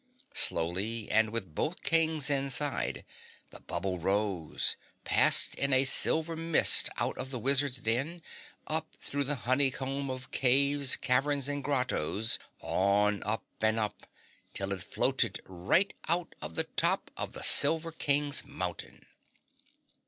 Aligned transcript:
Slowly 0.33 1.11
and 1.11 1.29
with 1.29 1.53
both 1.53 1.83
Kings 1.83 2.31
inside, 2.31 3.05
the 3.51 3.59
bubble 3.59 3.99
rose, 3.99 4.75
passed 5.03 5.53
in 5.53 5.73
a 5.73 5.83
silver 5.85 6.35
mist 6.35 6.89
out 6.97 7.19
of 7.19 7.29
the 7.29 7.37
wizard's 7.37 7.77
den, 7.77 8.23
up 8.65 8.95
through 8.97 9.25
the 9.25 9.35
honeycomb 9.45 10.09
of 10.09 10.31
caves, 10.31 10.95
caverns 10.95 11.47
and 11.47 11.63
grottos, 11.63 12.39
on 12.61 13.21
up 13.21 13.45
and 13.61 13.77
up, 13.77 14.07
till 14.55 14.71
it 14.71 14.81
floated 14.81 15.39
right 15.45 15.93
out 16.07 16.33
of 16.41 16.55
the 16.55 16.63
top 16.63 17.11
of 17.15 17.33
the 17.33 17.43
Silver 17.43 17.91
King's 17.91 18.43
Mountain. 18.43 19.05